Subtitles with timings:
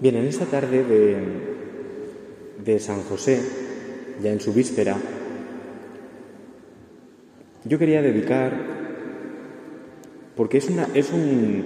[0.00, 1.16] Bien, en esta tarde de,
[2.64, 3.40] de San José,
[4.22, 4.96] ya en su víspera,
[7.64, 8.52] yo quería dedicar,
[10.36, 11.64] porque es, una, es un,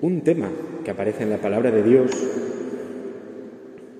[0.00, 0.50] un tema
[0.84, 2.10] que aparece en la palabra de Dios,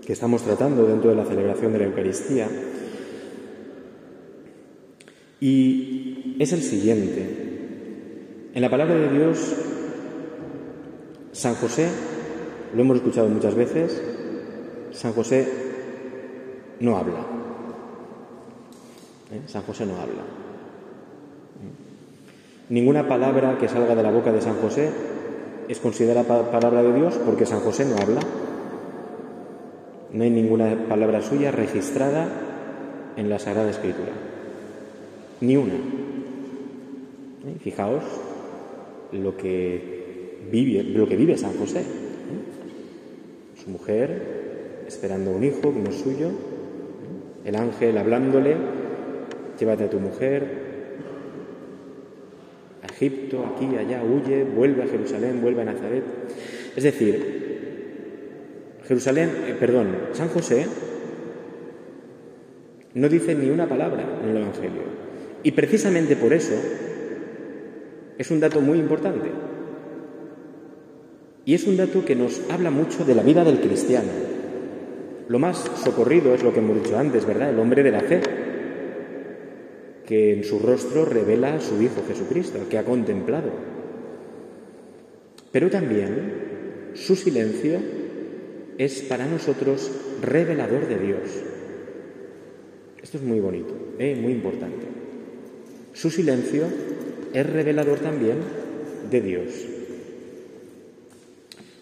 [0.04, 2.48] que estamos tratando dentro de la celebración de la Eucaristía,
[5.40, 7.42] y es el siguiente.
[8.54, 9.54] En la palabra de Dios,
[11.42, 11.88] San José,
[12.72, 14.00] lo hemos escuchado muchas veces,
[14.92, 15.44] San José
[16.78, 17.18] no habla.
[19.32, 19.40] ¿Eh?
[19.46, 20.22] San José no habla.
[22.68, 24.90] Ninguna palabra que salga de la boca de San José
[25.66, 28.20] es considerada palabra de Dios porque San José no habla.
[30.12, 32.28] No hay ninguna palabra suya registrada
[33.16, 34.12] en la Sagrada Escritura.
[35.40, 35.74] Ni una.
[35.74, 37.56] ¿Eh?
[37.60, 38.04] Fijaos
[39.10, 40.01] lo que
[40.50, 41.80] vive, lo que vive San José.
[41.80, 43.62] ¿eh?
[43.62, 46.30] Su mujer esperando un hijo que no es suyo,
[47.44, 48.56] el ángel hablándole,
[49.58, 50.44] llévate a tu mujer,
[52.82, 56.04] a Egipto, aquí, allá, huye, vuelve a Jerusalén, vuelve a Nazaret.
[56.76, 57.42] Es decir,
[58.86, 60.66] Jerusalén, eh, perdón, San José
[62.94, 64.82] no dice ni una palabra en el Evangelio.
[65.42, 66.54] Y precisamente por eso
[68.18, 69.30] es un dato muy importante.
[71.44, 74.10] Y es un dato que nos habla mucho de la vida del cristiano.
[75.28, 77.50] Lo más socorrido es lo que hemos dicho antes, ¿verdad?
[77.50, 78.20] El hombre de la fe,
[80.06, 83.50] que en su rostro revela a su Hijo Jesucristo, que ha contemplado.
[85.50, 87.78] Pero también su silencio
[88.78, 89.90] es para nosotros
[90.22, 91.20] revelador de Dios.
[93.02, 94.16] Esto es muy bonito, ¿eh?
[94.20, 94.86] muy importante.
[95.92, 96.64] Su silencio
[97.32, 98.38] es revelador también
[99.10, 99.71] de Dios.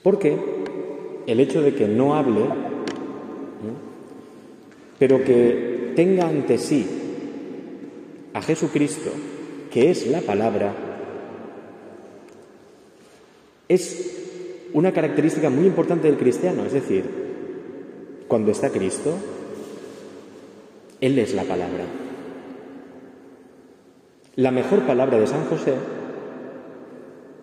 [0.03, 0.37] Porque
[1.27, 2.41] el hecho de que no hable,
[4.99, 6.87] pero que tenga ante sí
[8.33, 9.11] a Jesucristo,
[9.71, 10.75] que es la palabra,
[13.69, 14.19] es
[14.73, 16.65] una característica muy importante del cristiano.
[16.65, 17.05] Es decir,
[18.27, 19.15] cuando está Cristo,
[21.01, 21.85] Él es la palabra.
[24.37, 25.75] La mejor palabra de San José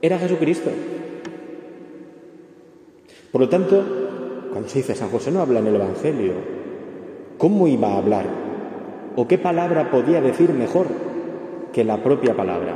[0.01, 0.69] era Jesucristo.
[3.31, 3.83] Por lo tanto,
[4.51, 6.33] cuando se dice San José no habla en el Evangelio,
[7.37, 8.25] ¿cómo iba a hablar?
[9.15, 10.87] ¿O qué palabra podía decir mejor
[11.73, 12.75] que la propia palabra?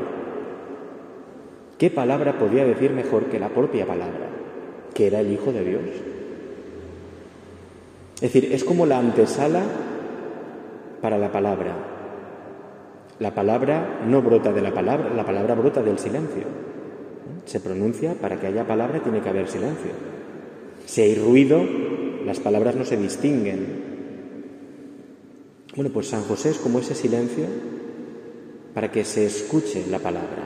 [1.77, 4.27] ¿Qué palabra podía decir mejor que la propia palabra?
[4.93, 5.81] Que era el Hijo de Dios.
[8.15, 9.61] Es decir, es como la antesala
[11.01, 11.73] para la palabra.
[13.17, 16.43] La palabra no brota de la palabra, la palabra brota del silencio.
[17.45, 20.10] Se pronuncia para que haya palabra tiene que haber silencio.
[20.91, 21.63] Si hay ruido,
[22.25, 23.65] las palabras no se distinguen.
[25.73, 27.45] Bueno, pues San José es como ese silencio
[28.73, 30.43] para que se escuche la palabra.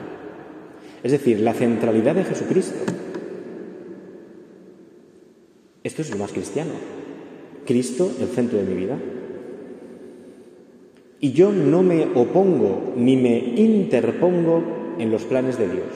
[1.02, 2.78] Es decir, la centralidad de Jesucristo.
[5.82, 6.74] Esto es lo más cristiano.
[7.64, 8.98] Cristo, el centro de mi vida.
[11.18, 15.88] Y yo no me opongo ni me interpongo en los planes de Dios.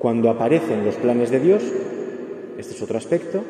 [0.00, 1.62] Cuando aparecen los planes de Dios,
[2.58, 3.42] este es otro aspecto,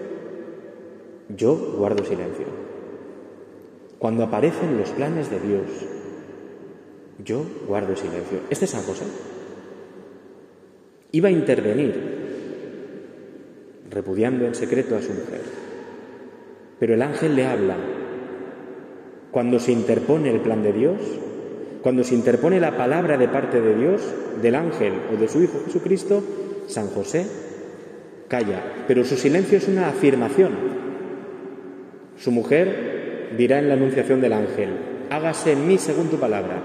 [1.35, 2.47] yo guardo silencio.
[3.99, 5.63] Cuando aparecen los planes de Dios,
[7.25, 8.41] yo guardo silencio.
[8.51, 9.05] Este es San José.
[11.13, 11.95] Iba a intervenir,
[13.91, 15.41] repudiando en secreto a su mujer.
[16.79, 17.77] Pero el ángel le habla.
[19.31, 21.01] Cuando se interpone el plan de Dios,
[21.83, 24.03] cuando se interpone la palabra de parte de Dios,
[24.43, 26.23] del ángel o de su Hijo Jesucristo,
[26.67, 27.27] San José
[28.29, 30.53] calla, pero su silencio es una afirmación.
[32.19, 34.71] Su mujer dirá en la anunciación del ángel,
[35.11, 36.63] hágase en mí según tu palabra.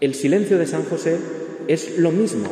[0.00, 1.18] El silencio de San José
[1.68, 2.48] es lo mismo,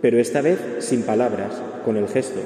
[0.00, 2.40] pero esta vez sin palabras, con el gesto.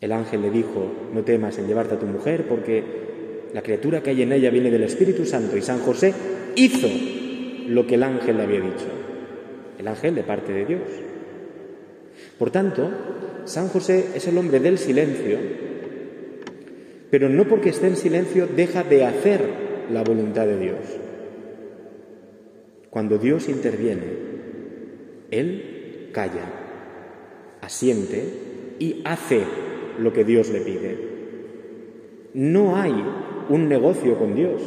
[0.00, 3.08] El ángel le dijo, no temas en llevarte a tu mujer porque
[3.52, 6.12] la criatura que hay en ella viene del Espíritu Santo y San José
[6.54, 6.88] hizo
[7.66, 8.86] lo que el ángel le había dicho.
[9.78, 10.80] El ángel de parte de Dios.
[12.38, 12.90] Por tanto,
[13.44, 15.38] San José es el hombre del silencio,
[17.10, 19.40] pero no porque esté en silencio deja de hacer
[19.92, 20.78] la voluntad de Dios.
[22.90, 24.04] Cuando Dios interviene,
[25.30, 26.44] Él calla,
[27.60, 28.24] asiente
[28.78, 29.42] y hace
[29.98, 30.98] lo que Dios le pide.
[32.34, 32.94] No hay
[33.48, 34.62] un negocio con Dios.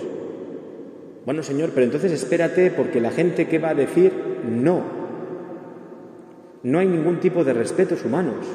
[1.25, 4.12] Bueno, Señor, pero entonces espérate porque la gente qué va a decir,
[4.50, 5.00] no.
[6.63, 8.46] No hay ningún tipo de respetos humanos.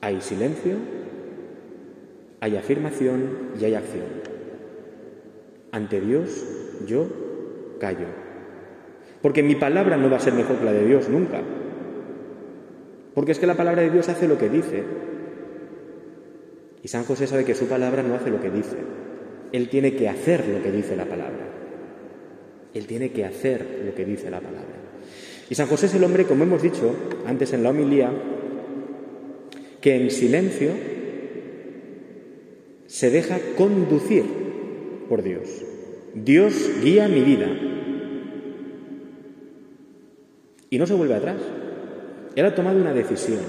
[0.00, 0.76] Hay silencio,
[2.40, 4.06] hay afirmación y hay acción.
[5.70, 6.46] Ante Dios
[6.86, 7.06] yo
[7.78, 8.06] callo.
[9.22, 11.40] Porque mi palabra no va a ser mejor que la de Dios nunca.
[13.14, 14.84] Porque es que la palabra de Dios hace lo que dice.
[16.82, 18.76] Y San José sabe que su palabra no hace lo que dice.
[19.52, 21.48] Él tiene que hacer lo que dice la palabra.
[22.74, 24.77] Él tiene que hacer lo que dice la palabra.
[25.50, 26.94] Y San José es el hombre, como hemos dicho
[27.26, 28.10] antes en la homilía,
[29.80, 30.72] que en silencio
[32.86, 34.24] se deja conducir
[35.08, 35.48] por Dios.
[36.14, 37.46] Dios guía mi vida.
[40.70, 41.40] Y no se vuelve atrás.
[42.34, 43.40] Él ha tomado una decisión.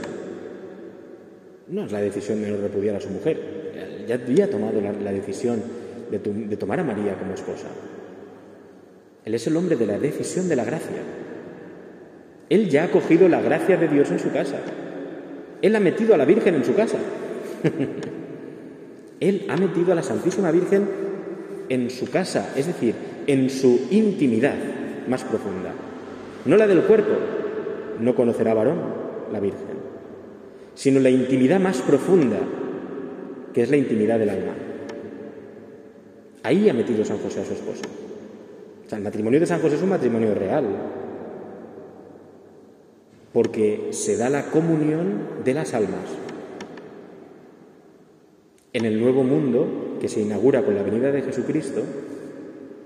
[1.67, 4.05] No es la decisión de no repudiar a su mujer.
[4.07, 5.61] Ya había tomado la, decisión
[6.09, 7.67] de tomar a María como esposa.
[9.25, 10.97] Él es el hombre de la decisión de la gracia.
[12.49, 14.57] Él ya ha cogido la gracia de Dios en su casa.
[15.61, 16.97] Él ha metido a la Virgen en su casa.
[19.19, 20.87] Él ha metido a la Santísima Virgen
[21.67, 22.95] en su casa, es decir,
[23.27, 24.55] en su intimidad
[25.07, 25.73] más profunda.
[26.45, 27.11] No la del cuerpo,
[27.99, 28.79] no conocerá varón
[29.31, 29.77] la Virgen,
[30.73, 32.37] sino la intimidad más profunda,
[33.53, 34.53] que es la intimidad del alma.
[36.43, 37.83] Ahí ha metido San José a su esposa
[38.97, 40.65] el matrimonio de San José es un matrimonio real,
[43.33, 46.05] porque se da la comunión de las almas.
[48.73, 51.83] En el nuevo mundo que se inaugura con la venida de Jesucristo,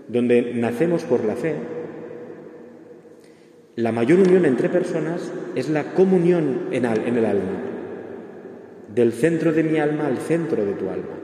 [0.07, 1.55] donde nacemos por la fe,
[3.75, 7.61] la mayor unión entre personas es la comunión en, el alma,
[8.93, 11.17] del centro de mi alma al centro de tu alma.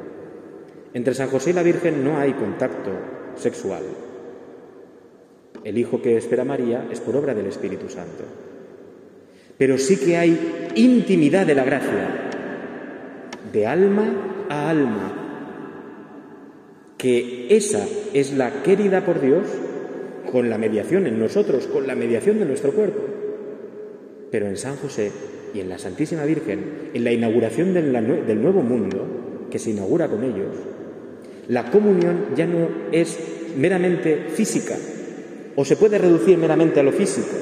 [0.94, 2.92] Entre San José y la Virgen no hay contacto
[3.36, 3.84] sexual,
[5.64, 8.24] el Hijo que espera María es por obra del Espíritu Santo.
[9.60, 12.30] Pero sí que hay intimidad de la gracia,
[13.52, 15.20] de alma a alma,
[16.98, 19.44] que esa es la querida por Dios
[20.32, 23.02] con la mediación en nosotros, con la mediación de nuestro cuerpo.
[24.32, 25.12] Pero en San José
[25.54, 27.92] y en la Santísima Virgen, en la inauguración del,
[28.42, 30.56] nuevo mundo, que se inaugura con ellos,
[31.50, 33.20] la comunión ya no es
[33.58, 34.78] meramente física,
[35.58, 37.36] o se puede reducir meramente a lo físico.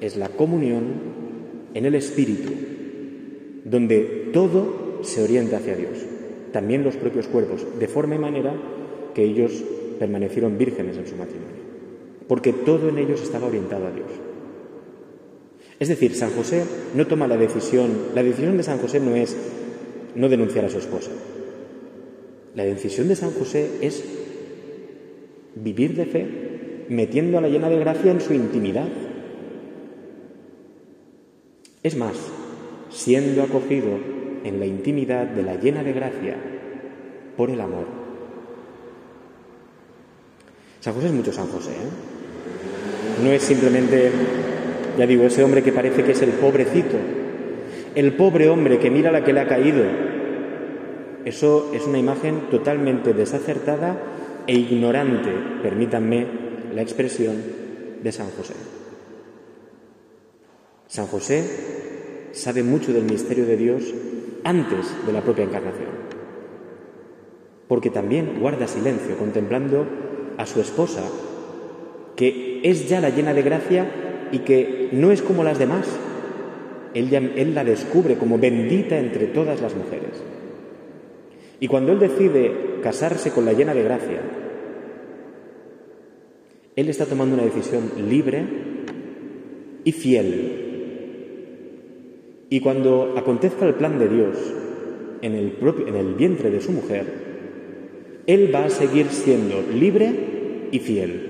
[0.00, 0.84] Es la comunión
[1.74, 2.52] en el espíritu,
[3.64, 5.98] donde todo se orienta hacia Dios,
[6.52, 8.54] también los propios cuerpos, de forma y manera
[9.14, 9.64] que ellos
[9.98, 11.62] permanecieron vírgenes en su matrimonio,
[12.26, 14.10] porque todo en ellos estaba orientado a Dios.
[15.78, 16.64] Es decir, San José
[16.94, 19.36] no toma la decisión, la decisión de San José no es
[20.14, 21.10] no denunciar a su esposa.
[22.54, 24.04] La decisión de San José es
[25.54, 26.26] vivir de fe
[26.88, 28.88] metiendo a la llena de gracia en su intimidad.
[31.82, 32.12] Es más,
[32.90, 33.98] siendo acogido
[34.44, 36.36] en la intimidad de la llena de gracia
[37.36, 37.86] por el amor.
[40.80, 41.70] San José es mucho San José.
[41.70, 43.22] ¿eh?
[43.22, 44.10] No es simplemente,
[44.98, 46.96] ya digo, ese hombre que parece que es el pobrecito,
[47.94, 49.84] el pobre hombre que mira la que le ha caído.
[51.24, 53.96] Eso es una imagen totalmente desacertada
[54.46, 55.30] e ignorante,
[55.62, 56.26] permítanme
[56.74, 57.36] la expresión
[58.02, 58.79] de San José.
[60.90, 61.44] San José
[62.32, 63.94] sabe mucho del misterio de Dios
[64.42, 65.88] antes de la propia encarnación,
[67.68, 69.86] porque también guarda silencio contemplando
[70.36, 71.04] a su esposa,
[72.16, 75.86] que es ya la llena de gracia y que no es como las demás.
[76.92, 80.20] Él, él la descubre como bendita entre todas las mujeres.
[81.60, 84.22] Y cuando él decide casarse con la llena de gracia,
[86.74, 88.44] él está tomando una decisión libre
[89.84, 90.66] y fiel.
[92.50, 94.36] Y cuando acontezca el plan de Dios
[95.22, 97.06] en el, vientre de su mujer,
[98.26, 101.28] Él va a seguir siendo libre y fiel.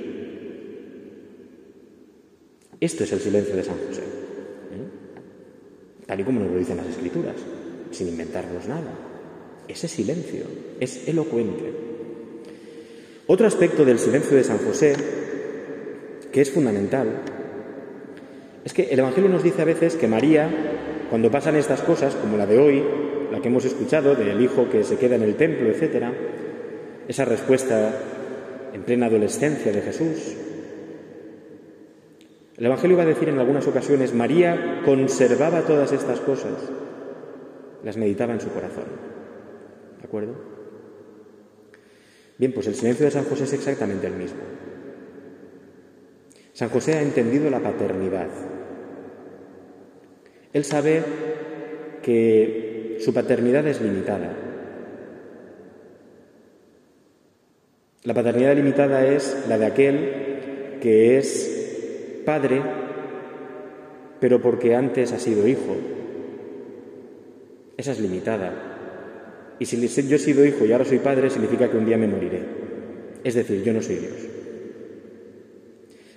[2.81, 6.07] Esto es el silencio de San José, ¿eh?
[6.07, 7.37] tal y como nos lo dicen las Escrituras,
[7.91, 8.95] sin inventarnos nada.
[9.69, 10.45] Ese silencio
[10.81, 11.71] es elocuente.
[13.27, 14.95] Otro aspecto del silencio de San José
[16.33, 17.23] que es fundamental,
[18.65, 20.49] es que el Evangelio nos dice a veces que María,
[21.09, 22.85] cuando pasan estas cosas, como la de hoy,
[23.33, 26.07] la que hemos escuchado, del hijo que se queda en el templo, etc.,
[27.09, 27.93] esa respuesta
[28.73, 30.37] en plena adolescencia de Jesús,
[32.61, 36.53] el Evangelio va a decir en algunas ocasiones, María conservaba todas estas cosas,
[37.83, 38.85] las meditaba en su corazón.
[39.99, 40.35] ¿De acuerdo?
[42.37, 44.41] Bien, pues el silencio de San José es exactamente el mismo.
[46.53, 48.29] San José ha entendido la paternidad
[50.53, 51.03] Él sabe
[52.03, 54.37] que su paternidad es limitada.
[58.03, 62.63] La paternidad limitada es la de aquel que es padre,
[64.21, 65.77] pero porque antes ha sido hijo.
[67.77, 69.57] Esa es limitada.
[69.59, 69.77] Y si
[70.09, 72.41] yo he sido hijo y ahora soy padre, significa que un día me moriré.
[73.23, 74.30] Es decir, yo no soy Dios.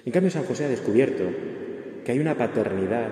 [0.05, 1.23] En cambio, San José ha descubierto
[2.03, 3.09] que hay una paternidad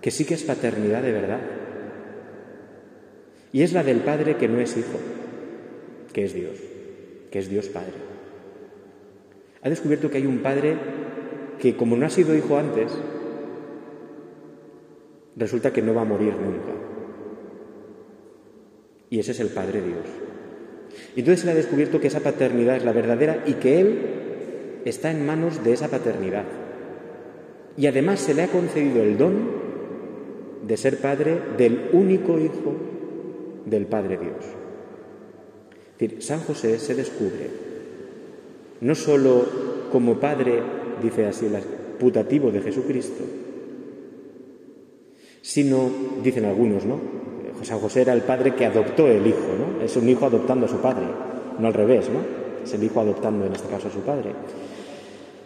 [0.00, 1.40] que sí que es paternidad de verdad.
[3.52, 4.98] Y es la del Padre que no es hijo,
[6.12, 6.58] que es Dios,
[7.30, 7.94] que es Dios Padre.
[9.62, 10.76] Ha descubierto que hay un Padre
[11.58, 12.92] que como no ha sido hijo antes,
[15.36, 16.72] resulta que no va a morir nunca.
[19.10, 20.06] Y ese es el Padre Dios.
[21.16, 23.98] Y entonces él ha descubierto que esa paternidad es la verdadera y que él
[24.88, 26.44] está en manos de esa paternidad.
[27.76, 29.58] Y además se le ha concedido el don
[30.66, 32.74] de ser padre del único Hijo
[33.64, 34.44] del Padre Dios.
[35.92, 37.68] Es decir, San José se descubre
[38.80, 39.44] no solo
[39.90, 40.62] como padre,
[41.02, 41.56] dice así el
[41.98, 43.24] putativo de Jesucristo,
[45.42, 45.90] sino,
[46.22, 47.00] dicen algunos, ¿no?
[47.62, 49.82] San José era el padre que adoptó el hijo, ¿no?
[49.82, 51.06] Es un hijo adoptando a su padre,
[51.58, 52.20] no al revés, ¿no?
[52.62, 54.30] Es el hijo adoptando en este caso a su padre.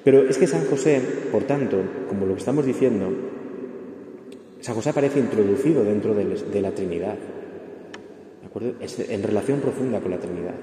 [0.05, 1.79] Pero es que San José, por tanto,
[2.09, 3.09] como lo que estamos diciendo,
[4.61, 7.17] San José aparece introducido dentro de la Trinidad,
[8.41, 8.75] ¿de acuerdo?
[8.81, 10.55] en relación profunda con la Trinidad.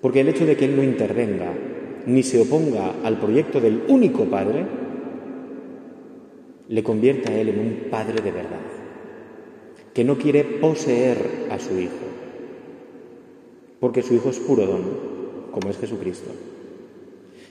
[0.00, 1.52] Porque el hecho de que Él no intervenga
[2.06, 4.66] ni se oponga al proyecto del único Padre,
[6.68, 8.60] le convierte a Él en un Padre de verdad,
[9.92, 11.92] que no quiere poseer a su Hijo,
[13.80, 14.82] porque su Hijo es puro don,
[15.52, 16.30] como es Jesucristo,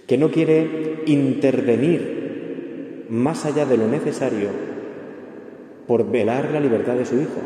[0.07, 4.49] que no quiere intervenir más allá de lo necesario
[5.87, 7.41] por velar la libertad de su Hijo,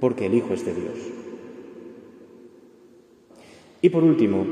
[0.00, 0.98] porque el Hijo es de Dios.
[3.80, 4.44] Y por último,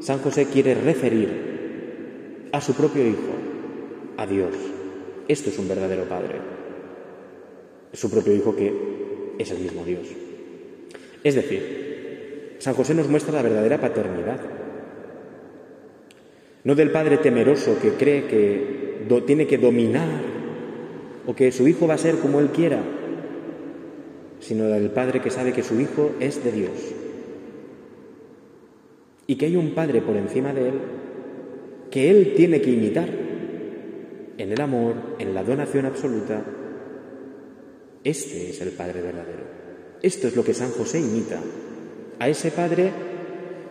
[0.00, 3.32] San José quiere referir a su propio Hijo,
[4.16, 4.54] a Dios.
[5.28, 6.40] Esto es un verdadero Padre.
[7.92, 8.72] Su propio Hijo que
[9.38, 10.08] es el mismo Dios.
[11.22, 14.40] Es decir, San José nos muestra la verdadera paternidad.
[16.64, 18.82] No del Padre temeroso que cree que
[19.26, 20.08] tiene que dominar
[21.26, 22.82] o que su hijo va a ser como él quiera,
[24.40, 26.70] sino del Padre que sabe que su hijo es de Dios
[29.26, 30.74] y que hay un Padre por encima de él
[31.90, 33.08] que él tiene que imitar
[34.38, 36.42] en el amor, en la donación absoluta.
[38.02, 39.44] Este es el Padre verdadero.
[40.02, 41.38] Esto es lo que San José imita,
[42.18, 42.90] a ese Padre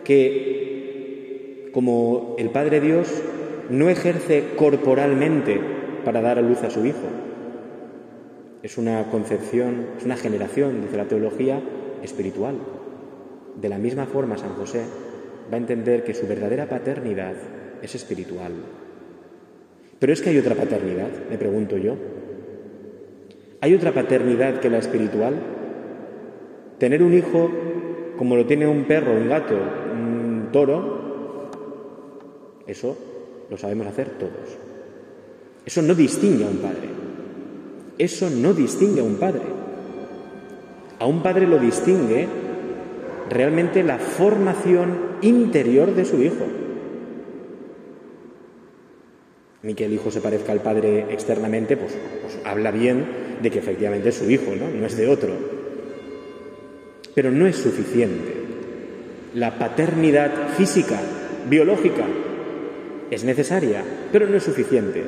[0.04, 0.71] que,
[1.72, 3.08] como el Padre Dios,
[3.70, 5.60] no ejerce corporalmente
[6.04, 7.08] para dar a luz a su Hijo,
[8.62, 11.60] es una concepción, es una generación, dice la teología,
[12.02, 12.54] espiritual.
[13.60, 14.82] De la misma forma, San José
[15.50, 17.34] va a entender que su verdadera paternidad
[17.82, 18.52] es espiritual.
[19.98, 21.96] Pero es que hay otra paternidad, me pregunto yo.
[23.60, 25.34] ¿Hay otra paternidad que la espiritual?
[26.78, 27.50] Tener un hijo
[28.16, 29.56] como lo tiene un perro, un gato,
[29.92, 31.01] un toro,
[32.72, 32.96] eso
[33.50, 34.58] lo sabemos hacer todos.
[35.64, 36.88] Eso no distingue a un padre.
[37.98, 39.42] Eso no distingue a un padre.
[40.98, 42.26] A un padre lo distingue
[43.30, 46.46] realmente la formación interior de su hijo.
[49.62, 53.04] Ni que el hijo se parezca al padre externamente, pues, pues, habla bien
[53.40, 54.68] de que efectivamente es su hijo, ¿no?
[54.68, 55.34] no es de otro.
[57.14, 58.34] Pero no es suficiente.
[59.34, 61.00] La paternidad física,
[61.48, 62.04] biológica,
[63.14, 65.04] es necesaria, pero no es suficiente.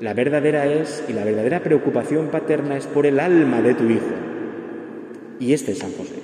[0.00, 4.12] La verdadera es, y la verdadera preocupación paterna es por el alma de tu hijo.
[5.38, 6.16] Y este es San José.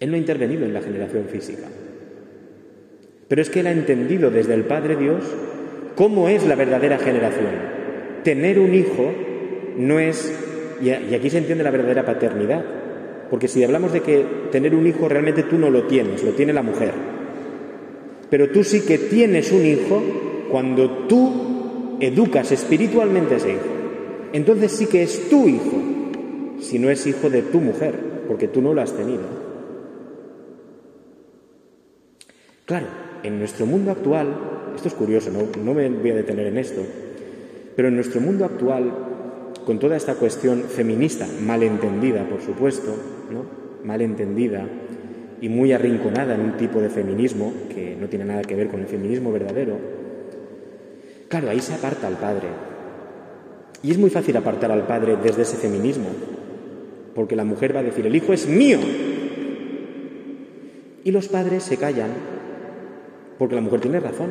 [0.00, 1.66] Él no ha intervenido en la generación física.
[3.26, 5.24] Pero es que él ha entendido desde el Padre Dios
[5.96, 7.50] cómo es la verdadera generación.
[8.22, 9.12] Tener un hijo
[9.78, 10.32] no es,
[10.82, 12.64] y aquí se entiende la verdadera paternidad,
[13.30, 16.52] porque si hablamos de que tener un hijo realmente tú no lo tienes, lo tiene
[16.52, 16.92] la mujer,
[18.30, 20.02] pero tú sí que tienes un hijo
[20.50, 23.78] cuando tú educas espiritualmente a ese hijo,
[24.32, 25.82] entonces sí que es tu hijo,
[26.60, 27.94] si no es hijo de tu mujer,
[28.28, 29.22] porque tú no lo has tenido.
[32.66, 32.86] Claro,
[33.22, 34.28] en nuestro mundo actual,
[34.76, 36.82] esto es curioso, no, me voy a detener en esto,
[37.74, 38.92] pero en nuestro mundo actual,
[39.64, 42.94] con toda esta cuestión feminista, malentendida, por supuesto,
[43.30, 43.44] ¿no?
[43.84, 44.66] malentendida
[45.40, 48.80] y muy arrinconada en un tipo de feminismo que no tiene nada que ver con
[48.80, 49.76] el feminismo verdadero,
[51.28, 52.48] Claro, ahí se aparta al padre.
[53.82, 56.08] Y es muy fácil apartar al padre desde ese feminismo,
[57.14, 58.78] porque la mujer va a decir, el hijo es mío.
[61.04, 62.10] Y los padres se callan,
[63.38, 64.30] porque la mujer tiene razón.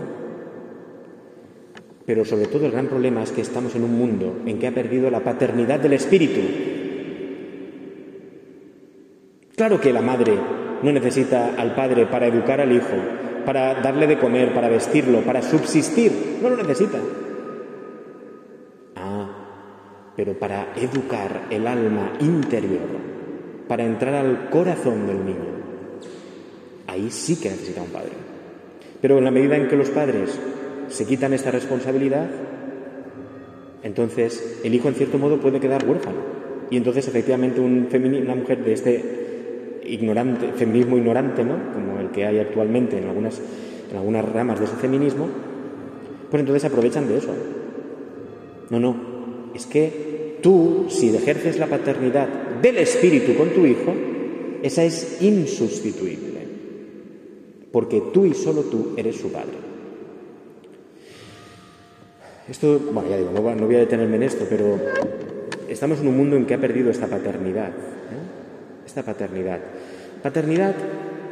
[2.05, 4.73] Pero sobre todo el gran problema es que estamos en un mundo en que ha
[4.73, 6.41] perdido la paternidad del espíritu.
[9.55, 10.33] Claro que la madre
[10.83, 12.95] no necesita al padre para educar al hijo,
[13.45, 16.39] para darle de comer, para vestirlo, para subsistir.
[16.41, 16.99] No lo necesita.
[18.95, 19.29] Ah,
[20.15, 22.87] pero para educar el alma interior,
[23.67, 25.57] para entrar al corazón del niño,
[26.87, 28.11] ahí sí que necesita un padre.
[29.01, 30.39] Pero en la medida en que los padres
[30.89, 32.27] se quitan esta responsabilidad,
[33.83, 36.37] entonces el hijo en cierto modo puede quedar huérfano.
[36.69, 39.26] Y entonces efectivamente un una mujer de este
[39.87, 41.73] ignorante, feminismo ignorante, ¿no?
[41.73, 43.41] como el que hay actualmente en algunas,
[43.89, 45.27] en algunas ramas de ese feminismo,
[46.29, 47.33] pues entonces aprovechan de eso.
[48.69, 48.95] No, no,
[49.55, 52.27] es que tú, si ejerces la paternidad
[52.61, 53.93] del espíritu con tu hijo,
[54.63, 56.41] esa es insustituible,
[57.71, 59.67] porque tú y solo tú eres su padre.
[62.49, 64.79] Esto, bueno, ya digo, no, voy a detenerme en esto, pero
[65.67, 67.69] estamos en un mundo en que ha perdido esta paternidad.
[67.69, 68.26] ¿eh?
[69.03, 69.59] Paternidad.
[70.23, 70.75] Paternidad,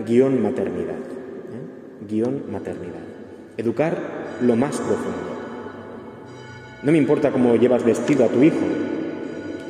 [0.06, 0.96] guion maternidad.
[0.96, 2.06] ¿eh?
[2.10, 3.04] Guión maternidad.
[3.58, 3.98] Educar
[4.42, 5.36] lo más profundo.
[6.84, 8.66] No me importa cómo llevas vestido a tu hijo.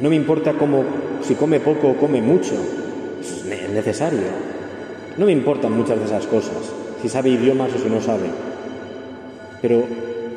[0.02, 0.84] No me importa cómo,
[1.22, 2.56] si come poco o come mucho.
[3.22, 4.20] Es necesario.
[5.18, 6.58] No me importan muchas de esas cosas.
[7.02, 8.30] Si sabe idiomas o si no sabe.
[9.62, 9.86] Pero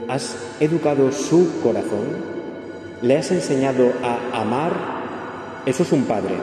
[0.08, 2.38] has educado su corazón.
[3.02, 4.72] Le has enseñado a amar.
[5.66, 6.36] Eso es un padre.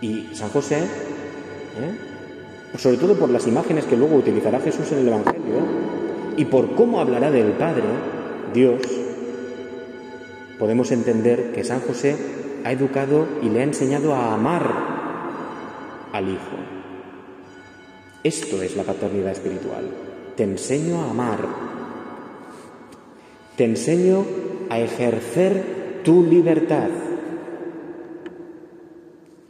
[0.00, 1.98] Y San José, ¿eh?
[2.70, 5.90] pues sobre todo por las imágenes que luego utilizará Jesús en el Evangelio
[6.36, 7.84] y por cómo hablará del Padre,
[8.54, 8.80] Dios,
[10.58, 12.16] podemos entender que San José
[12.64, 14.72] ha educado y le ha enseñado a amar
[16.12, 16.56] al Hijo.
[18.22, 19.84] Esto es la paternidad espiritual.
[20.36, 21.38] Te enseño a amar.
[23.56, 24.24] Te enseño
[24.68, 26.88] a ejercer tu libertad.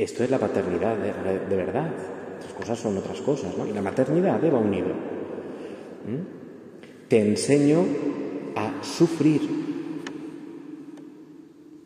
[0.00, 1.92] Esto es la paternidad de, verdad.
[2.38, 3.66] Otras cosas son otras cosas, ¿no?
[3.66, 4.86] Y la maternidad va unido.
[4.86, 7.06] ¿Mm?
[7.06, 7.84] Te enseño
[8.56, 9.42] a sufrir.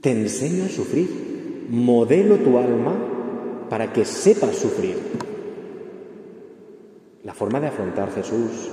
[0.01, 1.67] Te enseño a sufrir.
[1.71, 2.95] Modelo tu alma
[3.69, 4.97] para que sepas sufrir.
[7.25, 8.71] La forma de afrontar Jesús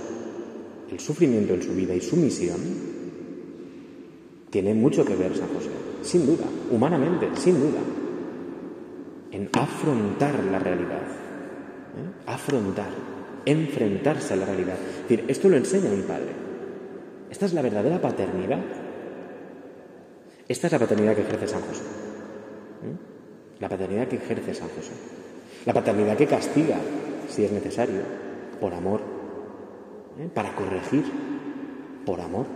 [0.91, 2.59] el sufrimiento en su vida y su misión
[4.51, 5.71] tiene mucho que ver San José,
[6.03, 7.79] sin duda, humanamente, sin duda
[9.31, 11.01] en afrontar la realidad.
[11.01, 12.23] ¿eh?
[12.27, 12.89] Afrontar,
[13.45, 14.75] enfrentarse a la realidad.
[15.03, 16.31] Decir, esto lo enseña un padre.
[17.29, 18.59] Esta es la verdadera paternidad.
[20.47, 21.83] Esta es la paternidad que ejerce San José.
[22.83, 22.95] ¿eh?
[23.59, 24.91] La paternidad que ejerce San José.
[25.65, 26.77] La paternidad que castiga,
[27.29, 28.01] si es necesario,
[28.59, 29.01] por amor.
[30.19, 30.29] ¿eh?
[30.33, 31.05] Para corregir,
[32.05, 32.47] por amor.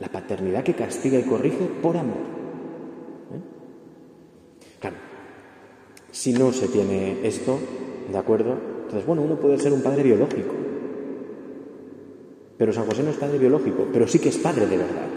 [0.00, 2.40] La paternidad que castiga y corrige por amor.
[4.80, 4.96] Claro,
[6.10, 7.58] si no se tiene esto,
[8.10, 8.54] ¿de acuerdo?
[8.82, 10.54] Entonces, bueno, uno puede ser un padre biológico.
[12.58, 15.08] Pero San José no es padre biológico, pero sí que es padre de verdad.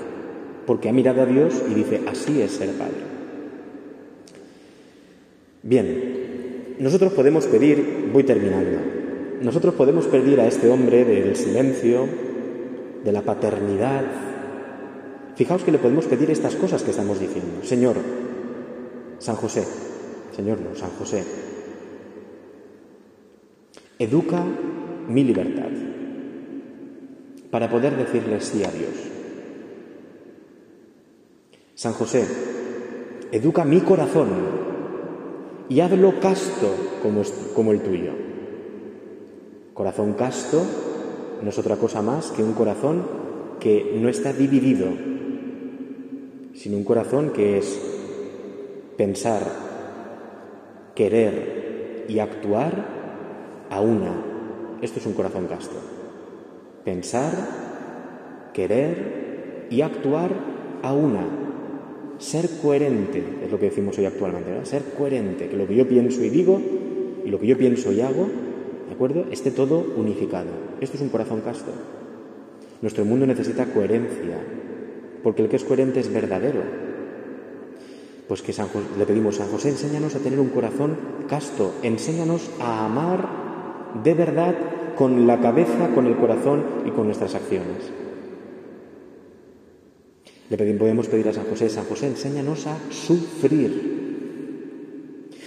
[0.66, 3.04] Porque ha mirado a Dios y dice, así es ser padre.
[5.64, 8.80] Bien, nosotros podemos pedir, voy terminando,
[9.42, 12.08] nosotros podemos pedir a este hombre del silencio,
[13.04, 14.06] de la paternidad.
[15.36, 17.64] Fijaos que le podemos pedir estas cosas que estamos diciendo.
[17.64, 17.98] Señor,
[19.20, 19.64] San José,
[20.36, 21.24] Señor no, San José,
[24.00, 24.44] educa
[25.08, 25.70] mi libertad
[27.52, 28.94] para poder decirle sí a Dios.
[31.76, 32.26] San José,
[33.32, 34.30] educa mi corazón
[35.70, 37.22] y hazlo casto como,
[37.56, 38.12] como el tuyo.
[39.74, 40.64] Corazón casto
[41.42, 43.04] no es otra cosa más que un corazón
[43.60, 44.88] que no está dividido,
[46.54, 47.80] sino un corazón que es
[48.98, 49.73] pensar,
[50.96, 52.86] querer y actuar
[53.70, 54.14] a una.
[54.82, 55.76] Esto es un corazón casto.
[56.84, 57.32] Pensar,
[58.54, 60.32] querer y actuar
[60.82, 61.26] a una.
[62.20, 64.66] Ser coherente, es lo que decimos hoy actualmente.
[64.66, 66.62] Ser coherente, que lo que yo pienso y digo
[67.26, 68.28] y lo que yo pienso y hago,
[68.88, 69.26] ¿de acuerdo?
[69.32, 70.50] Esté todo unificado.
[70.82, 71.72] Esto es un corazón casto.
[72.82, 74.38] Nuestro mundo necesita coherencia,
[75.24, 76.62] porque el que es coherente es verdadero,
[78.34, 78.56] pues que
[78.98, 80.98] le pedimos a José, enséñanos a tener un corazón
[81.30, 83.30] casto, enséñanos a amar
[84.04, 84.56] de verdad
[84.96, 87.92] con la cabeza, con el corazón y con nuestras acciones.
[90.50, 93.70] Le podemos pedir a San José, San José, enséñanos a sufrir,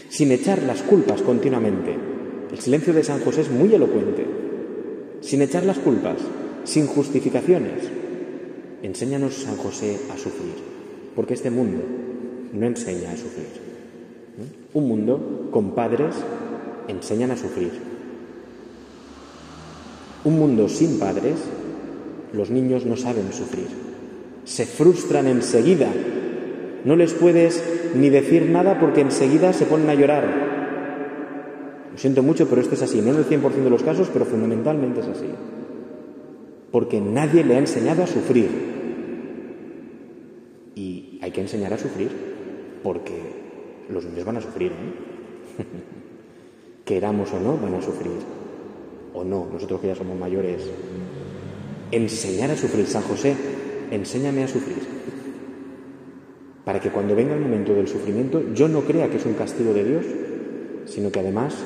[0.09, 1.93] sin echar las culpas continuamente.
[2.53, 4.25] El silencio de San José es muy elocuente,
[5.23, 6.19] sin echar las culpas,
[6.63, 7.83] sin justificaciones.
[8.85, 10.55] Enséñanos, San José, a sufrir,
[11.17, 11.83] porque este mundo
[12.53, 13.67] no enseña a sufrir.
[14.75, 16.15] Un mundo con padres
[16.89, 17.71] enseñan a sufrir.
[20.25, 21.37] Un mundo sin padres,
[22.33, 23.69] los niños no saben sufrir.
[24.45, 25.89] Se frustran enseguida.
[26.85, 27.63] No les puedes
[27.95, 30.47] ni decir nada porque enseguida se ponen a llorar.
[31.93, 33.01] Lo siento mucho, pero esto es así.
[33.01, 35.27] No en el 100% de los casos, pero fundamentalmente es así.
[36.71, 38.51] Porque nadie le ha enseñado a sufrir.
[40.75, 42.36] Y hay que enseñar a sufrir
[42.87, 43.19] porque
[43.91, 44.71] los niños van a sufrir.
[44.71, 45.65] ¿eh?
[46.85, 48.13] Queramos o no, van a sufrir
[49.13, 50.63] o no, nosotros que ya somos mayores,
[51.91, 52.87] enseñar a sufrir.
[52.87, 53.35] San José,
[53.91, 54.79] enséñame a sufrir.
[56.65, 59.75] Para que cuando venga el momento del sufrimiento yo no crea que es un castigo
[59.75, 60.05] de Dios,
[60.85, 61.57] sino que además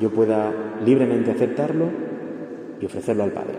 [0.00, 0.50] yo pueda
[0.82, 1.90] libremente aceptarlo
[2.80, 3.58] y ofrecerlo al Padre.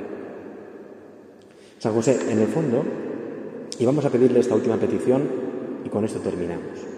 [1.78, 2.84] San José, en el fondo,
[3.78, 5.22] y vamos a pedirle esta última petición
[5.86, 6.95] y con esto terminamos.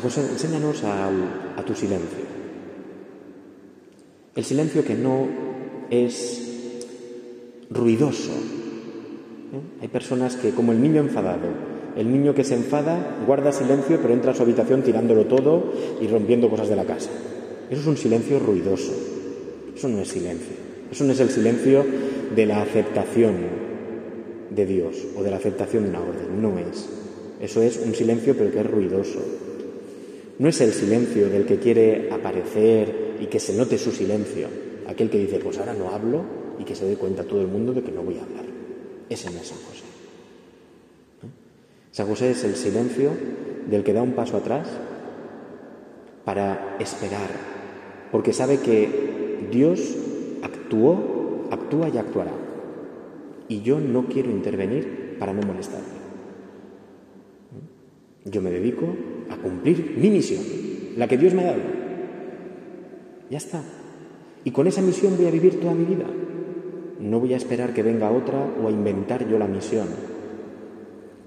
[0.00, 2.24] José, enséñanos a tu silencio.
[4.36, 5.28] El silencio que no
[5.90, 6.44] es
[7.70, 8.32] ruidoso.
[8.32, 9.82] ¿eh?
[9.82, 11.48] Hay personas que, como el niño enfadado,
[11.96, 16.08] el niño que se enfada guarda silencio pero entra a su habitación tirándolo todo y
[16.08, 17.10] rompiendo cosas de la casa.
[17.70, 18.92] Eso es un silencio ruidoso.
[19.76, 20.56] Eso no es silencio.
[20.90, 21.84] Eso no es el silencio
[22.34, 23.34] de la aceptación
[24.50, 26.42] de Dios o de la aceptación de una orden.
[26.42, 26.88] No es.
[27.40, 29.20] Eso es un silencio pero que es ruidoso.
[30.38, 34.48] No es el silencio del que quiere aparecer y que se note su silencio,
[34.86, 36.24] aquel que dice, pues ahora no hablo
[36.58, 38.44] y que se dé cuenta todo el mundo de que no voy a hablar.
[39.08, 39.84] Ese no es San José.
[41.92, 43.10] San José es el silencio
[43.70, 44.68] del que da un paso atrás
[46.24, 47.30] para esperar,
[48.10, 49.96] porque sabe que Dios
[50.42, 52.32] actuó, actúa y actuará.
[53.46, 56.04] Y yo no quiero intervenir para no molestarle.
[58.24, 58.96] Yo me dedico
[59.30, 60.42] a cumplir mi misión,
[60.96, 61.62] la que Dios me ha dado.
[63.30, 63.62] Ya está.
[64.44, 66.04] Y con esa misión voy a vivir toda mi vida.
[67.00, 69.88] No voy a esperar que venga otra o a inventar yo la misión.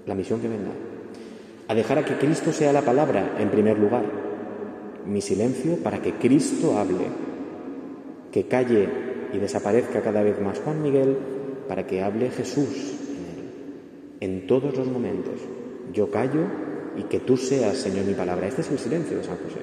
[0.06, 0.70] La misión que venga.
[1.66, 4.04] A dejar a que Cristo sea la palabra en primer lugar.
[5.06, 7.06] Mi silencio para que Cristo hable.
[8.32, 8.88] Que calle
[9.32, 11.16] y desaparezca cada vez más Juan Miguel
[11.68, 13.50] para que hable Jesús en él.
[14.20, 15.34] En todos los momentos.
[15.92, 16.67] Yo callo
[16.98, 18.48] y que tú seas, Señor, mi palabra.
[18.48, 19.60] Este es el silencio de San José.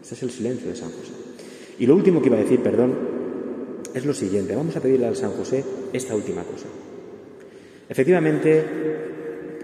[0.00, 1.12] Este es el silencio de San José.
[1.78, 2.94] Y lo último que iba a decir, perdón,
[3.94, 4.56] es lo siguiente.
[4.56, 6.66] Vamos a pedirle al San José esta última cosa.
[7.88, 8.64] Efectivamente,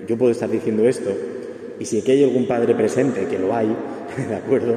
[0.07, 1.11] yo puedo estar diciendo esto,
[1.79, 3.69] y si aquí hay algún padre presente, que lo hay,
[4.29, 4.77] ¿de acuerdo?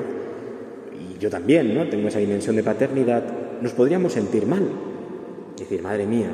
[0.94, 1.88] Y yo también, ¿no?
[1.90, 4.64] Tengo esa dimensión de paternidad, nos podríamos sentir mal.
[5.58, 6.32] Decir, madre mía,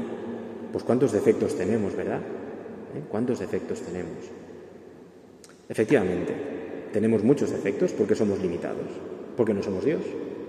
[0.71, 2.19] pues cuántos defectos tenemos, ¿verdad?
[2.19, 3.01] ¿Eh?
[3.09, 4.44] ¿Cuántos defectos tenemos?
[5.67, 6.33] Efectivamente,
[6.93, 8.87] tenemos muchos defectos porque somos limitados,
[9.35, 10.01] porque no somos Dios,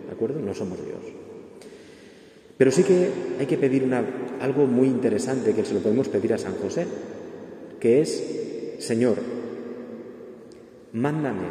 [0.07, 0.41] ¿de acuerdo?
[0.41, 1.01] No somos Dios.
[2.57, 3.89] Pero sí que hay que pedir
[4.41, 6.87] algo muy interesante que se lo podemos pedir a San José,
[7.81, 9.19] que es, Señor,
[10.93, 11.49] mándame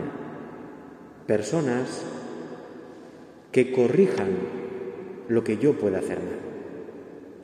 [1.27, 2.03] personas
[3.51, 4.29] que corrijan
[5.27, 6.39] lo que yo pueda hacer mal.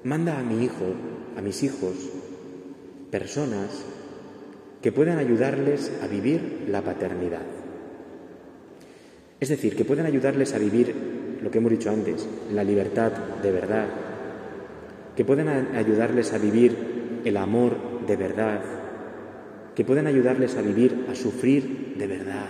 [0.04, 0.86] Manda a mi hijo,
[1.38, 1.94] a mis hijos,
[3.12, 3.86] personas
[4.82, 7.42] que puedan ayudarles a vivir la paternidad.
[9.40, 10.94] Es decir, que puedan ayudarles a vivir
[11.42, 13.88] lo que hemos dicho antes, la libertad de verdad,
[15.16, 16.76] que puedan ayudarles a vivir
[17.26, 17.76] el amor
[18.08, 18.62] de verdad,
[19.76, 22.50] que puedan ayudarles a vivir, a sufrir de verdad,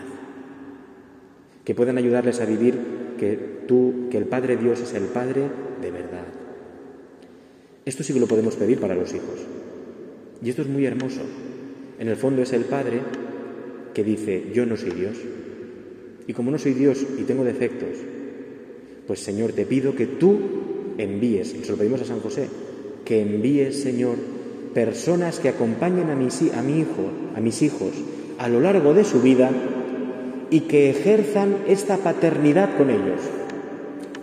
[1.64, 2.78] que puedan ayudarles a vivir
[3.18, 5.44] que tú, que el Padre Dios es el Padre
[5.82, 6.26] de verdad.
[7.86, 9.40] Esto sí que lo podemos pedir para los hijos.
[10.44, 11.22] Y esto es muy hermoso,
[12.02, 13.00] en el fondo es el Padre
[13.94, 15.18] que dice, yo no soy Dios.
[16.26, 17.90] Y como no soy Dios y tengo defectos,
[19.06, 20.40] pues Señor, te pido que tú
[20.98, 22.48] envíes, se lo pedimos a San José,
[23.06, 24.16] que envíes, Señor,
[24.74, 27.92] personas que acompañen a, mi, a mi hijo, a mis hijos,
[28.40, 29.52] a lo largo de su vida
[30.50, 33.22] y que ejerzan esta paternidad con ellos,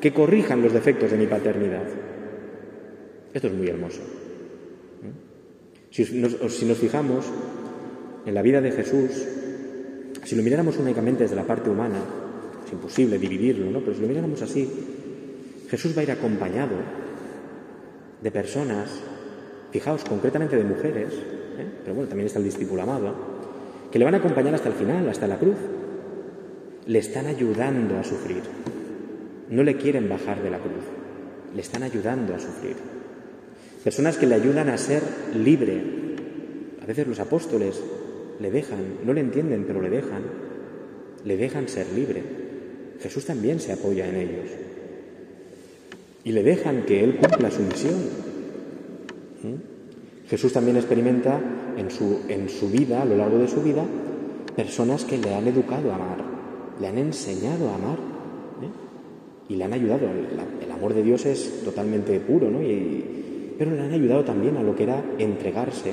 [0.00, 1.84] que corrijan los defectos de mi paternidad.
[3.32, 4.00] Esto es muy hermoso.
[4.00, 5.92] ¿Mm?
[5.92, 7.24] Si si nos fijamos,
[8.26, 9.10] en la vida de Jesús,
[10.24, 11.98] si lo miráramos únicamente desde la parte humana,
[12.66, 13.80] es imposible dividirlo, ¿no?
[13.80, 14.68] Pero si lo miráramos así,
[15.70, 16.76] Jesús va a ir acompañado
[18.22, 18.90] de personas,
[19.70, 21.66] fijaos concretamente de mujeres, ¿eh?
[21.82, 23.14] pero bueno, también está el discípulo amado,
[23.90, 25.56] que le van a acompañar hasta el final, hasta la cruz.
[26.86, 28.42] Le están ayudando a sufrir.
[29.50, 30.84] No le quieren bajar de la cruz,
[31.54, 32.76] le están ayudando a sufrir.
[33.82, 35.02] Personas que le ayudan a ser
[35.34, 35.80] libre.
[36.82, 37.80] A veces los apóstoles
[38.40, 40.22] le dejan, no le entienden, pero le dejan,
[41.24, 42.22] le dejan ser libre.
[43.00, 44.50] Jesús también se apoya en ellos
[46.24, 47.94] y le dejan que Él cumpla su misión.
[49.42, 50.28] ¿Mm?
[50.28, 51.40] Jesús también experimenta
[51.76, 53.82] en su, en su vida, a lo largo de su vida,
[54.54, 56.18] personas que le han educado a amar,
[56.80, 57.98] le han enseñado a amar
[58.62, 59.48] ¿eh?
[59.48, 60.06] y le han ayudado.
[60.60, 62.58] El, amor de Dios es totalmente puro, ¿no?
[63.58, 65.92] pero le han ayudado también a lo que era entregarse,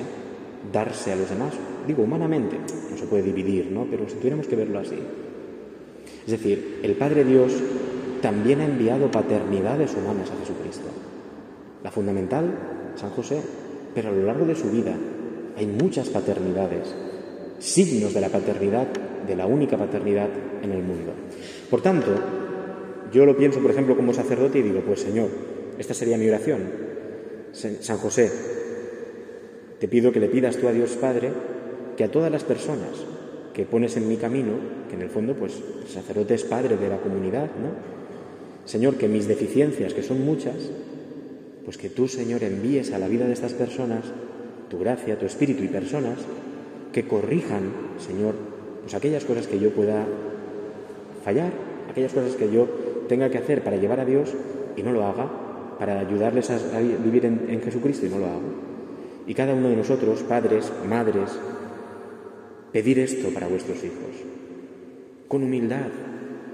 [0.71, 1.53] darse a los demás.
[1.85, 2.57] Digo, humanamente,
[2.89, 3.87] no se puede dividir, ¿no?
[3.89, 4.97] Pero si tuviéramos que verlo así.
[6.25, 7.53] Es decir, el Padre Dios
[8.21, 10.87] también ha enviado paternidades humanas a Jesucristo.
[11.83, 13.39] La fundamental, San José,
[13.93, 14.95] pero a lo largo de su vida
[15.55, 16.95] hay muchas paternidades,
[17.59, 18.87] signos de la paternidad,
[19.27, 20.29] de la única paternidad
[20.63, 21.11] en el mundo.
[21.69, 22.15] Por tanto,
[23.13, 25.29] yo lo pienso, por ejemplo, como sacerdote y digo, pues Señor,
[25.77, 26.61] esta sería mi oración.
[27.53, 28.31] San José,
[29.79, 31.31] te pido que le pidas tú a Dios Padre
[31.95, 33.05] que a todas las personas
[33.53, 34.51] que pones en mi camino,
[34.89, 37.95] que en el fondo, pues el sacerdote es padre de la comunidad, ¿no?
[38.65, 40.55] Señor, que mis deficiencias, que son muchas,
[41.63, 44.05] pues que tú, Señor, envíes a la vida de estas personas
[44.69, 46.19] tu gracia, tu espíritu y personas
[46.91, 48.35] que corrijan, Señor,
[48.81, 50.05] pues aquellas cosas que yo pueda
[51.23, 51.51] fallar,
[51.89, 52.67] aquellas cosas que yo
[53.07, 54.33] tenga que hacer para llevar a Dios
[54.75, 55.29] y no lo haga,
[55.79, 58.65] para ayudarles a, vivir en, en Jesucristo y no lo hago.
[59.27, 61.31] Y cada uno de nosotros, padres, madres,
[62.75, 64.11] pedir esto para vuestros hijos,
[65.29, 65.87] con humildad,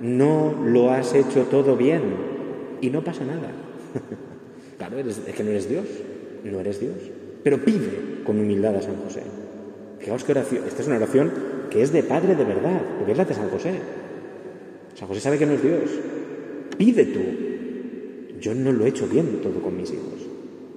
[0.01, 2.03] no lo has hecho todo bien
[2.79, 3.49] y no pasa nada.
[4.77, 5.85] claro, es que no eres Dios,
[6.43, 6.93] no eres Dios.
[7.43, 9.23] Pero pide con humildad a San José.
[9.97, 11.31] Fijaos que oración, esta es una oración
[11.71, 13.73] que es de Padre de verdad, porque es la de San José.
[14.93, 15.89] San José sabe que no es Dios.
[16.77, 18.39] Pide tú.
[18.39, 20.21] Yo no lo he hecho bien todo con mis hijos.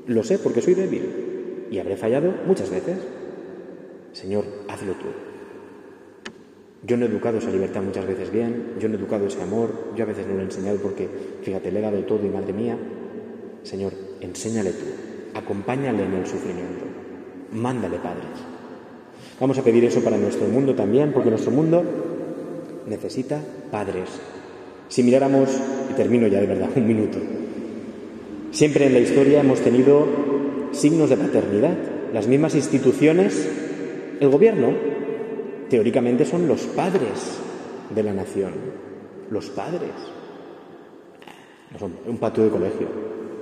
[0.06, 2.96] Lo sé porque soy débil y habré fallado muchas veces.
[4.14, 5.23] Señor, hazlo tú.
[6.86, 9.70] Yo no he educado esa libertad muchas veces bien, yo no he educado ese amor,
[9.96, 11.08] yo a veces no lo he enseñado porque,
[11.42, 12.76] fíjate, le he dado todo y madre mía.
[13.62, 14.84] Señor, enséñale tú,
[15.34, 16.84] acompáñale en el sufrimiento,
[17.52, 18.36] mándale padres.
[19.40, 21.82] Vamos a pedir eso para nuestro mundo también, porque nuestro mundo
[22.86, 24.10] necesita padres.
[24.88, 25.48] Si miráramos,
[25.90, 27.18] y termino ya de verdad, un minuto,
[28.50, 30.06] siempre en la historia hemos tenido
[30.72, 31.76] signos de paternidad,
[32.12, 33.48] las mismas instituciones,
[34.20, 34.93] el gobierno,
[35.74, 37.40] teóricamente son los padres
[37.92, 38.52] de la nación,
[39.28, 39.90] los padres.
[41.72, 42.86] No son un patio de colegio,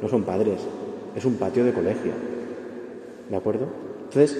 [0.00, 0.62] no son padres,
[1.14, 2.12] es un patio de colegio.
[3.28, 3.68] ¿De acuerdo?
[4.04, 4.38] Entonces,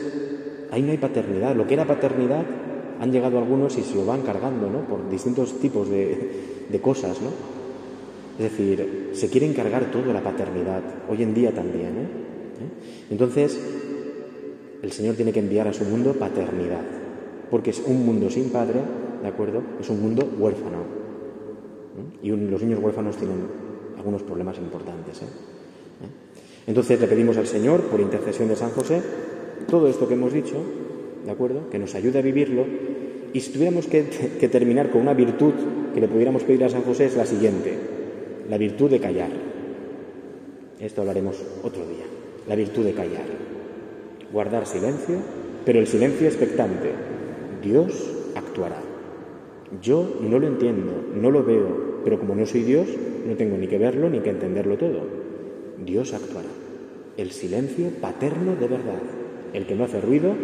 [0.70, 1.54] ahí no hay paternidad.
[1.54, 2.46] Lo que era paternidad
[2.98, 4.88] han llegado algunos y se lo van cargando, ¿no?
[4.88, 7.28] Por distintos tipos de, cosas, ¿no?
[8.42, 12.08] Es decir, se quiere encargar todo la paternidad, hoy en día también, ¿eh?
[12.58, 13.10] ¿Eh?
[13.10, 13.60] Entonces,
[14.80, 17.01] el Señor tiene que enviar a su mundo paternidad
[17.52, 18.80] porque es un mundo sin padre,
[19.20, 19.62] ¿de acuerdo?
[19.78, 20.78] Es un mundo huérfano.
[22.22, 23.36] Y los niños huérfanos tienen
[23.98, 25.20] algunos problemas importantes.
[25.20, 25.26] ¿eh?
[25.26, 26.68] ¿Eh?
[26.68, 29.02] Entonces le pedimos al Señor, por intercesión de San José,
[29.68, 30.56] todo esto que hemos dicho,
[31.26, 31.68] ¿de acuerdo?
[31.68, 32.64] Que nos ayude a vivirlo.
[33.34, 34.06] Y si tuviéramos que,
[34.40, 35.52] que terminar con una virtud
[35.92, 37.76] que le pudiéramos pedir a San José es la siguiente,
[38.48, 39.30] la virtud de callar.
[40.80, 42.06] Esto hablaremos otro día.
[42.48, 43.26] La virtud de callar.
[44.32, 45.16] Guardar silencio,
[45.66, 47.11] pero el silencio expectante,
[47.62, 48.80] Dios actuará.
[49.80, 52.88] Yo no lo entiendo, no lo veo, pero como no soy Dios,
[53.26, 55.06] no tengo ni que verlo ni que entenderlo todo.
[55.84, 56.48] Dios actuará.
[57.16, 59.00] El silencio paterno de verdad,
[59.52, 60.34] el que no hace ruido,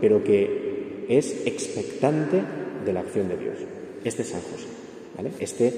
[0.00, 2.42] pero que es expectante
[2.84, 3.56] de la acción de Dios.
[4.04, 4.66] Este es San José.
[5.16, 5.30] ¿vale?
[5.38, 5.72] Este,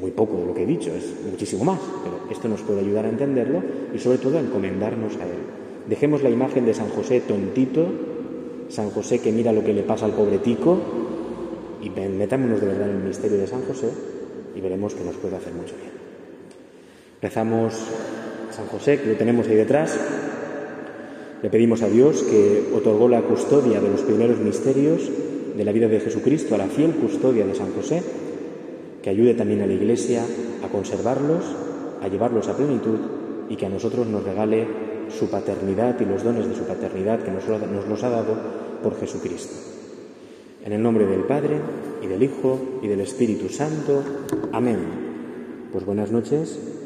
[0.00, 3.06] muy poco de lo que he dicho, es muchísimo más, pero esto nos puede ayudar
[3.06, 3.62] a entenderlo
[3.94, 5.38] y sobre todo a encomendarnos a Él.
[5.88, 7.86] Dejemos la imagen de San José tontito,
[8.68, 10.78] San José que mira lo que le pasa al pobre tico
[11.82, 13.88] y metámonos de verdad en el misterio de San José
[14.54, 15.92] y veremos que nos puede hacer mucho bien.
[17.20, 17.74] Rezamos
[18.50, 19.98] a San José, que lo tenemos ahí detrás.
[21.42, 25.10] Le pedimos a Dios que otorgó la custodia de los primeros misterios
[25.56, 28.02] de la vida de Jesucristo, a la fiel custodia de San José,
[29.02, 30.22] que ayude también a la Iglesia
[30.64, 31.44] a conservarlos,
[32.02, 32.98] a llevarlos a plenitud
[33.48, 34.66] y que a nosotros nos regale
[35.10, 38.36] su paternidad y los dones de su paternidad que nos, los ha dado
[38.82, 39.54] por Jesucristo.
[40.64, 41.60] En el nombre del Padre
[42.02, 44.02] y del Hijo y del Espíritu Santo.
[44.52, 44.78] Amén.
[45.72, 46.77] Pues buenas noches